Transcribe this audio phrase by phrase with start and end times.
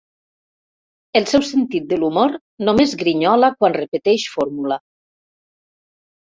[1.19, 2.33] El seu sentit de l'humor
[2.69, 4.81] només grinyola quan repeteix fórmula.